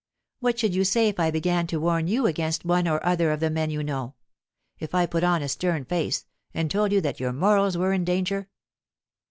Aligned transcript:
What 0.39 0.57
should 0.57 0.73
you 0.73 0.83
say 0.83 1.09
if 1.09 1.19
I 1.19 1.29
began 1.29 1.67
to 1.67 1.79
warn 1.79 2.07
you 2.07 2.25
against 2.25 2.65
one 2.65 2.87
or 2.87 3.05
other 3.05 3.29
of 3.31 3.39
the 3.39 3.51
men 3.51 3.69
you 3.69 3.83
know 3.83 4.15
if 4.79 4.95
I 4.95 5.05
put 5.05 5.23
on 5.23 5.43
a 5.43 5.47
stern 5.47 5.85
face, 5.85 6.25
and 6.55 6.71
told 6.71 6.91
you 6.91 7.01
that 7.01 7.19
your 7.19 7.33
morals 7.33 7.77
were 7.77 7.93
in 7.93 8.03
danger?" 8.03 8.49